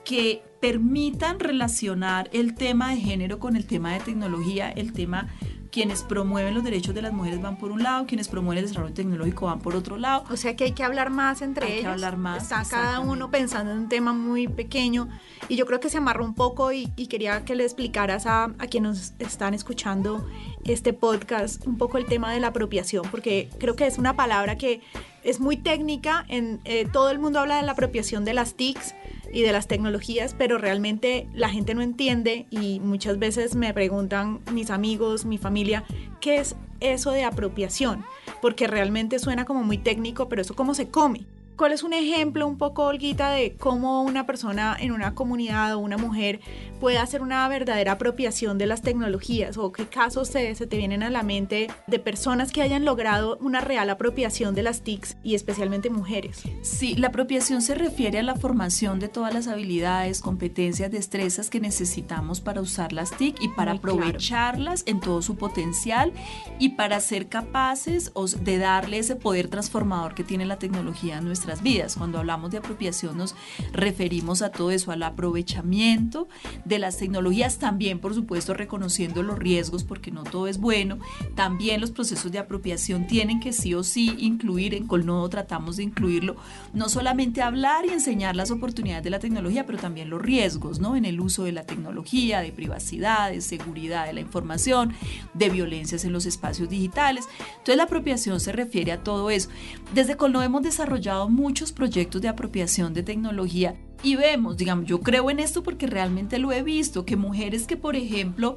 [0.04, 5.28] que permitan relacionar el tema de género con el tema de tecnología, el tema
[5.76, 8.94] quienes promueven los derechos de las mujeres van por un lado, quienes promueven el desarrollo
[8.94, 10.24] tecnológico van por otro lado.
[10.30, 11.76] O sea que hay que hablar más entre ellos.
[11.76, 12.44] Hay que hablar más.
[12.44, 15.06] Está cada uno pensando en un tema muy pequeño
[15.50, 18.66] y yo creo que se amarró un poco y, quería que le explicaras a, a
[18.68, 20.26] quienes están escuchando
[20.64, 24.56] este podcast un poco el tema de la apropiación, porque creo que es una palabra
[24.56, 24.80] que
[25.24, 28.94] es muy técnica, en, eh, todo el mundo habla de la apropiación de las TICs
[29.36, 34.40] y de las tecnologías, pero realmente la gente no entiende y muchas veces me preguntan
[34.50, 35.84] mis amigos, mi familia,
[36.22, 38.02] ¿qué es eso de apropiación?
[38.40, 41.26] Porque realmente suena como muy técnico, pero eso cómo se come.
[41.56, 45.78] ¿Cuál es un ejemplo un poco, Olguita, de cómo una persona en una comunidad o
[45.78, 46.40] una mujer
[46.80, 49.56] puede hacer una verdadera apropiación de las tecnologías?
[49.56, 53.38] ¿O qué casos se, se te vienen a la mente de personas que hayan logrado
[53.40, 56.42] una real apropiación de las TICs y especialmente mujeres?
[56.60, 61.60] Sí, la apropiación se refiere a la formación de todas las habilidades, competencias, destrezas que
[61.60, 66.12] necesitamos para usar las TIC y para aprovecharlas en todo su potencial
[66.58, 71.45] y para ser capaces de darle ese poder transformador que tiene la tecnología a nuestra
[71.62, 71.96] vidas.
[71.96, 73.34] Cuando hablamos de apropiación nos
[73.72, 76.28] referimos a todo eso, al aprovechamiento
[76.64, 80.98] de las tecnologías, también por supuesto reconociendo los riesgos porque no todo es bueno.
[81.34, 85.84] También los procesos de apropiación tienen que sí o sí incluir, en Colnodo tratamos de
[85.84, 86.36] incluirlo,
[86.72, 90.96] no solamente hablar y enseñar las oportunidades de la tecnología, pero también los riesgos ¿no?
[90.96, 94.92] en el uso de la tecnología, de privacidad, de seguridad de la información,
[95.34, 97.28] de violencias en los espacios digitales.
[97.50, 99.48] Entonces la apropiación se refiere a todo eso.
[99.94, 105.30] Desde Colnodo hemos desarrollado muchos proyectos de apropiación de tecnología y vemos, digamos, yo creo
[105.30, 108.56] en esto porque realmente lo he visto, que mujeres que, por ejemplo,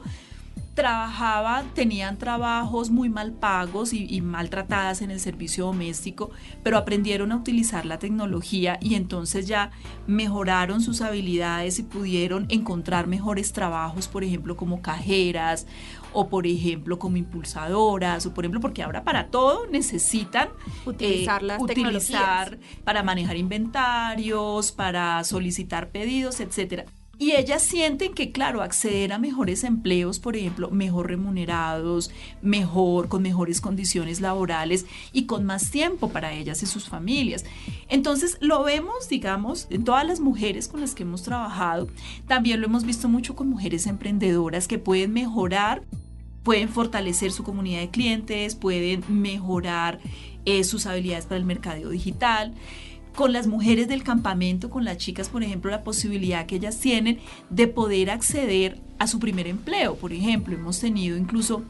[0.79, 6.31] trabajaban, tenían trabajos muy mal pagos y, y, maltratadas en el servicio doméstico,
[6.63, 9.71] pero aprendieron a utilizar la tecnología y entonces ya
[10.07, 15.67] mejoraron sus habilidades y pudieron encontrar mejores trabajos, por ejemplo, como cajeras
[16.13, 20.47] o por ejemplo como impulsadoras o por ejemplo porque ahora para todo necesitan
[20.85, 26.85] utilizar las utilizar para manejar inventarios, para solicitar pedidos, etcétera.
[27.21, 33.21] Y ellas sienten que, claro, acceder a mejores empleos, por ejemplo, mejor remunerados, mejor, con
[33.21, 37.43] mejores condiciones laborales y con más tiempo para ellas y sus familias.
[37.89, 41.89] Entonces, lo vemos, digamos, en todas las mujeres con las que hemos trabajado.
[42.25, 45.83] También lo hemos visto mucho con mujeres emprendedoras que pueden mejorar
[46.43, 49.99] pueden fortalecer su comunidad de clientes, pueden mejorar
[50.45, 52.55] eh, sus habilidades para el mercadeo digital
[53.15, 57.19] con las mujeres del campamento, con las chicas, por ejemplo, la posibilidad que ellas tienen
[57.49, 59.95] de poder acceder a su primer empleo.
[59.95, 61.63] Por ejemplo, hemos tenido incluso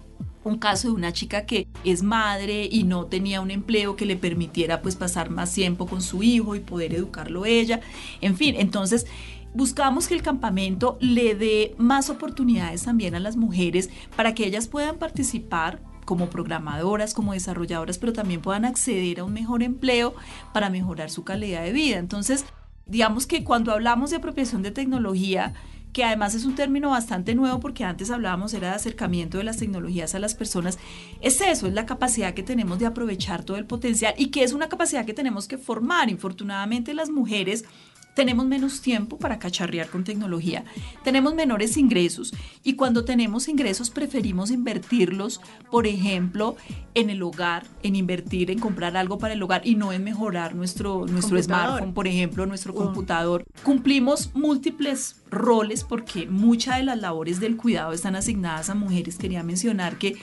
[0.43, 4.15] un caso de una chica que es madre y no tenía un empleo que le
[4.15, 7.81] permitiera pues pasar más tiempo con su hijo y poder educarlo ella.
[8.21, 9.05] En fin, entonces
[9.53, 14.67] buscamos que el campamento le dé más oportunidades también a las mujeres para que ellas
[14.67, 20.15] puedan participar como programadoras, como desarrolladoras, pero también puedan acceder a un mejor empleo
[20.53, 21.99] para mejorar su calidad de vida.
[21.99, 22.45] Entonces,
[22.87, 25.53] digamos que cuando hablamos de apropiación de tecnología,
[25.93, 29.57] que además es un término bastante nuevo porque antes hablábamos era de acercamiento de las
[29.57, 30.79] tecnologías a las personas,
[31.21, 34.53] es eso, es la capacidad que tenemos de aprovechar todo el potencial y que es
[34.53, 36.09] una capacidad que tenemos que formar.
[36.09, 37.65] Infortunadamente las mujeres
[38.19, 40.65] tenemos menos tiempo para cacharrear con tecnología,
[41.05, 42.33] tenemos menores ingresos
[42.65, 45.39] y cuando tenemos ingresos preferimos invertirlos,
[45.71, 46.57] por ejemplo,
[46.95, 50.53] en el hogar, en invertir en comprar algo para el hogar y no en mejorar
[50.53, 53.45] nuestro, nuestro smartphone, por ejemplo, nuestro computador.
[53.63, 59.17] Cumplimos múltiples roles porque muchas de las labores del cuidado están asignadas a mujeres.
[59.17, 60.17] Quería mencionar que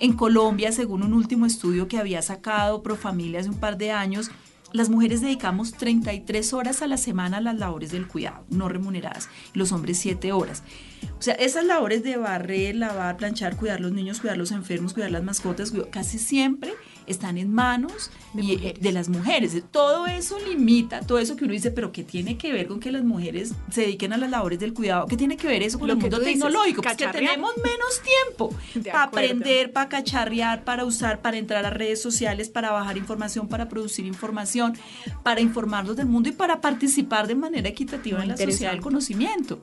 [0.00, 4.30] en Colombia, según un último estudio que había sacado Profamilia hace un par de años,
[4.72, 9.28] las mujeres dedicamos 33 horas a la semana a las labores del cuidado, no remuneradas,
[9.54, 10.62] los hombres 7 horas.
[11.18, 15.10] O sea, esas labores de barrer, lavar, planchar, cuidar los niños, cuidar los enfermos, cuidar
[15.10, 16.72] las mascotas, casi siempre
[17.06, 19.56] están en manos de, de, las mujeres.
[19.70, 22.92] Todo eso limita, todo eso que uno dice, pero ¿qué tiene que ver con que
[22.92, 25.06] las mujeres se dediquen a las labores del cuidado?
[25.06, 26.82] ¿Qué tiene que ver eso con el mundo tecnológico?
[26.82, 32.00] Pues que tenemos menos tiempo para aprender, para cacharrear, para usar, para entrar a redes
[32.00, 34.74] sociales, para bajar información, para producir información,
[35.22, 39.60] para informarnos del mundo y para participar de manera equitativa en la sociedad del conocimiento.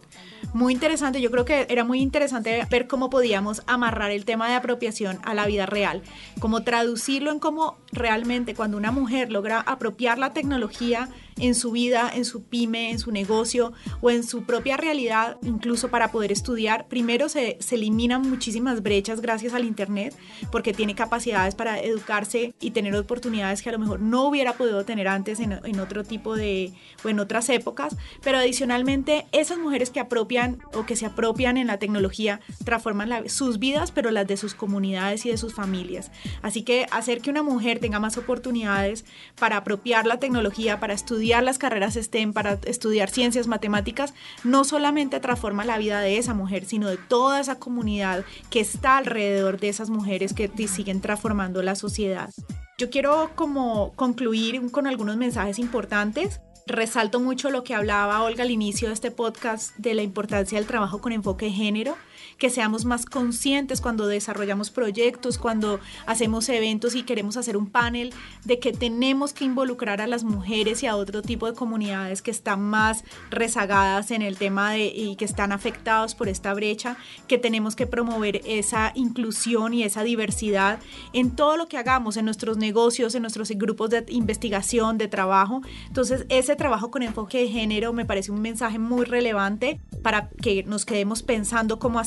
[0.53, 4.55] Muy interesante, yo creo que era muy interesante ver cómo podíamos amarrar el tema de
[4.55, 6.01] apropiación a la vida real,
[6.39, 11.09] cómo traducirlo en cómo realmente cuando una mujer logra apropiar la tecnología
[11.39, 15.89] en su vida, en su pyme, en su negocio o en su propia realidad, incluso
[15.89, 20.15] para poder estudiar, primero se, se eliminan muchísimas brechas gracias al Internet,
[20.51, 24.85] porque tiene capacidades para educarse y tener oportunidades que a lo mejor no hubiera podido
[24.85, 26.73] tener antes en, en otro tipo de,
[27.03, 31.67] o en otras épocas, pero adicionalmente esas mujeres que apropian o que se apropian en
[31.67, 36.11] la tecnología transforman sus vidas, pero las de sus comunidades y de sus familias.
[36.41, 39.05] Así que hacer que una mujer tenga más oportunidades
[39.39, 44.13] para apropiar la tecnología, para estudiar, las carreras STEM, para estudiar ciencias, matemáticas,
[44.43, 48.97] no solamente transforma la vida de esa mujer, sino de toda esa comunidad que está
[48.97, 52.29] alrededor de esas mujeres que siguen transformando la sociedad.
[52.77, 58.51] Yo quiero como concluir con algunos mensajes importantes resalto mucho lo que hablaba Olga al
[58.51, 61.97] inicio de este podcast de la importancia del trabajo con enfoque de género
[62.39, 68.13] que seamos más conscientes cuando desarrollamos proyectos, cuando hacemos eventos y queremos hacer un panel,
[68.45, 72.31] de que tenemos que involucrar a las mujeres y a otro tipo de comunidades que
[72.31, 77.37] están más rezagadas en el tema de, y que están afectados por esta brecha, que
[77.37, 80.79] tenemos que promover esa inclusión y esa diversidad
[81.13, 85.61] en todo lo que hagamos, en nuestros negocios, en nuestros grupos de investigación, de trabajo.
[85.87, 90.63] Entonces, ese trabajo con enfoque de género me parece un mensaje muy relevante para que
[90.63, 91.99] nos quedemos pensando cómo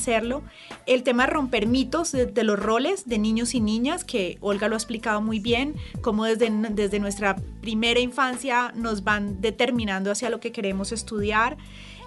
[0.87, 4.75] El tema de romper mitos de, los roles de niños y niñas, que Olga lo
[4.75, 10.41] ha explicado muy bien, cómo desde, desde nuestra primera infancia nos van determinando hacia lo
[10.41, 11.57] que queremos estudiar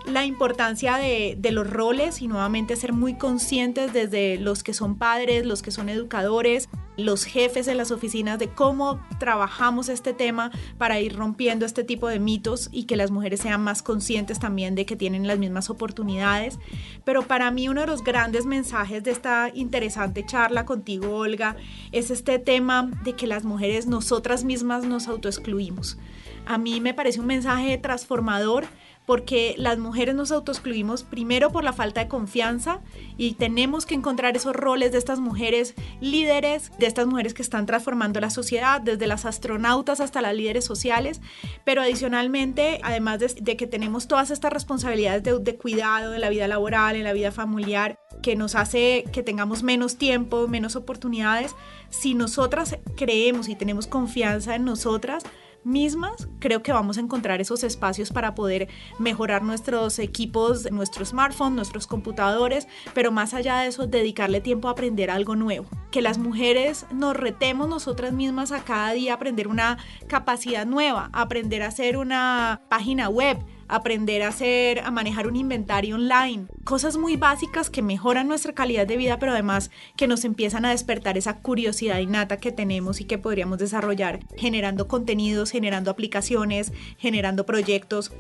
[0.08, 5.46] la importancia de, los roles y nuevamente ser muy conscientes desde los que son padres,
[5.46, 11.00] los que son educadores, los jefes en las oficinas de cómo trabajamos este tema para
[11.00, 14.86] ir rompiendo este tipo de mitos y que las mujeres sean más conscientes también de
[14.86, 16.60] que tienen las mismas oportunidades.
[17.04, 21.56] Pero para mí uno de los grandes mensajes de esta interesante charla contigo, Olga,
[21.92, 25.98] es este tema de que las mujeres nosotras mismas nos autoexcluimos.
[26.46, 28.66] A mí me parece un mensaje transformador
[29.06, 32.82] porque las mujeres nos autoexcluimos primero por la falta de confianza
[33.18, 37.66] y tenemos que encontrar esos roles de estas mujeres líderes, de estas mujeres que están
[37.66, 41.22] transformando la sociedad, desde las astronautas hasta las líderes sociales,
[41.64, 46.48] pero adicionalmente, además de, que tenemos todas estas responsabilidades de, de cuidado en la vida
[46.48, 51.56] laboral, en la vida familiar, que nos hace que tengamos menos tiempo, menos oportunidades,
[51.90, 55.24] si nosotras creemos y tenemos confianza en nosotras,
[55.66, 61.56] mismas, creo que vamos a encontrar esos espacios para poder mejorar nuestros equipos, nuestro smartphone,
[61.56, 65.68] nuestros computadores, pero más allá de eso, dedicarle tiempo a aprender algo nuevo.
[65.92, 71.64] Que las mujeres nos retemos nosotras mismas a cada día aprender una capacidad nueva, aprender
[71.64, 73.38] a hacer una página web,
[73.68, 78.88] aprender a hacer, a manejar un inventario online, cosas muy básicas que mejoran nuestra calidad
[78.88, 83.06] de vida, pero además que nos empiezan a despertar esa curiosidad innata que tenemos y
[83.06, 88.12] que podríamos desarrollar generando contenidos, generando aplicaciones, generando proyectos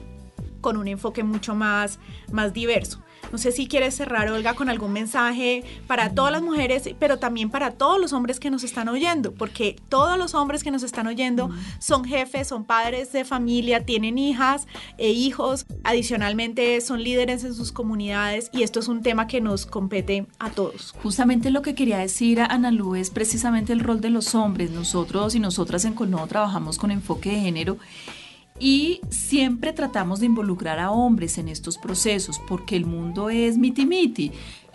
[0.61, 1.99] con un enfoque mucho más,
[2.31, 3.03] más diverso.
[3.35, 7.49] No sé si quieres cerrar, Olga, con algún mensaje para todas las mujeres, pero también
[7.49, 11.05] para todos los hombres que nos están oyendo, porque todos los hombres que nos están
[11.05, 14.67] oyendo son jefes, son padres de familia, tienen hijas
[14.97, 19.65] e hijos, adicionalmente son líderes en sus comunidades y esto es un tema que nos
[19.65, 20.95] compete a todos.
[21.03, 24.71] Justamente lo que quería decir a Ana Lu es precisamente el rol de los hombres.
[24.71, 27.79] Nosotros y nosotras en Colno trabajamos con enfoque de género
[28.57, 34.31] y siempre tratamos de involucrar a hombres en estos procesos porque el mundo es miti-miti.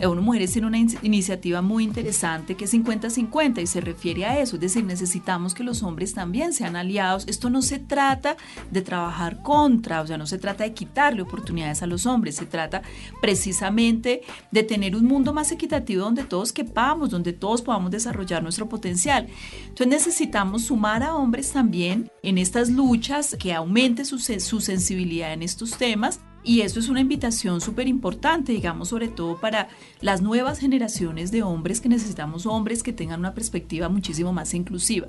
[0.09, 4.55] Una Mujeres tiene una iniciativa muy interesante que es 50-50 y se refiere a eso,
[4.55, 7.27] es decir, necesitamos que los hombres también sean aliados.
[7.27, 8.35] Esto no se trata
[8.71, 12.47] de trabajar contra, o sea, no se trata de quitarle oportunidades a los hombres, se
[12.47, 12.81] trata
[13.21, 18.67] precisamente de tener un mundo más equitativo donde todos quepamos, donde todos podamos desarrollar nuestro
[18.67, 19.27] potencial.
[19.67, 25.43] Entonces necesitamos sumar a hombres también en estas luchas que aumente su, su sensibilidad en
[25.43, 29.69] estos temas y eso es una invitación súper importante, digamos, sobre todo para
[29.99, 35.07] las nuevas generaciones de hombres que necesitamos hombres que tengan una perspectiva muchísimo más inclusiva.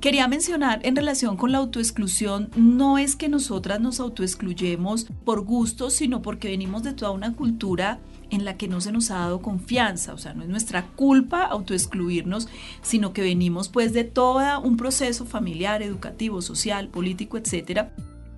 [0.00, 5.88] Quería mencionar en relación con la autoexclusión, no es que nosotras nos autoexcluyemos por gusto,
[5.88, 8.00] sino porque venimos de toda una cultura
[8.36, 11.42] en la que no se nos ha dado confianza, o sea, no es nuestra culpa
[11.42, 12.48] autoexcluirnos,
[12.82, 17.92] sino que venimos pues de todo un proceso familiar, educativo, social, político, etcétera,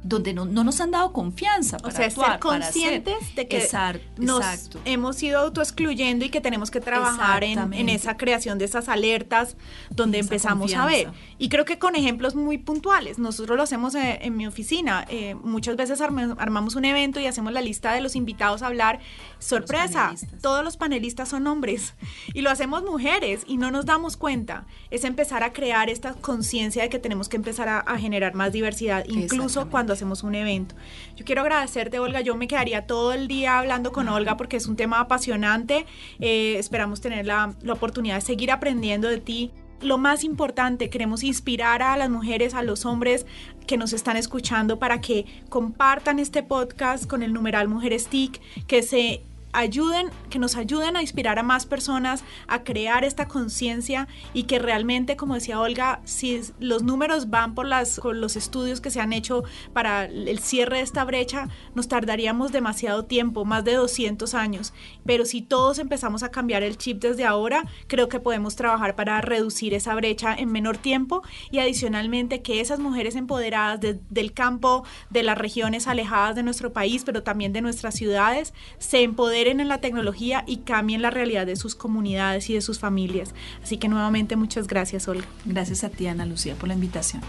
[0.09, 3.69] donde no, nos han dado confianza para o sea, actuar, ser conscientes de que
[4.17, 9.57] nos hemos ido autoexcluyendo y que tenemos que trabajar en, esa creación de esas alertas
[9.91, 11.11] donde empezamos a ver.
[11.39, 15.35] Y creo que con ejemplos muy puntuales, nosotros lo hacemos eh, en, mi oficina, eh,
[15.35, 19.01] muchas veces armamos un evento y hacemos la lista de los invitados a hablar,
[19.39, 21.95] sorpresa, todos los panelistas son hombres
[22.35, 26.83] y lo hacemos mujeres y no nos damos cuenta, es empezar a crear esta conciencia
[26.83, 30.75] de que tenemos que empezar a, a generar más diversidad, incluso cuando hacemos un evento.
[31.17, 32.21] Yo quiero agradecerte, Olga.
[32.21, 35.87] Yo me quedaría todo el día hablando con Olga porque es un tema apasionante.
[36.21, 41.23] Eh, esperamos tener la, la oportunidad de seguir aprendiendo de ti lo más importante, queremos
[41.23, 43.27] inspirar a las mujeres, a los hombres
[43.67, 48.83] que nos están escuchando para que compartan este podcast con el numeral Mujeres TIC, que
[48.83, 49.23] se
[49.53, 54.59] ayuden, que nos ayuden a inspirar a más personas a crear esta conciencia y que
[54.59, 59.13] realmente, como decía Olga, si los números van por, las, los estudios que se han
[59.13, 64.73] hecho para el cierre de esta brecha, nos tardaríamos demasiado tiempo, más de 200 años.
[65.05, 69.21] Pero si todos empezamos a cambiar el chip desde ahora, creo que podemos trabajar para
[69.21, 75.23] reducir esa brecha en menor tiempo y adicionalmente que esas mujeres empoderadas del campo, de
[75.23, 79.03] las regiones alejadas de nuestro país, pero también de nuestras ciudades, se
[79.39, 83.35] empoderen en la tecnología y cambien la realidad de sus comunidades y de sus familias.
[83.63, 85.27] Así que nuevamente muchas gracias, Olga.
[85.45, 87.23] Gracias a ti, Ana Lucía, por la invitación.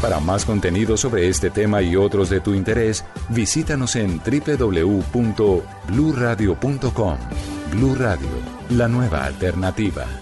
[0.00, 7.16] Para más contenido sobre este tema y otros de tu interés, visítanos en www.bluradio.com.
[7.70, 8.28] Blu Radio,
[8.70, 10.21] la nueva alternativa.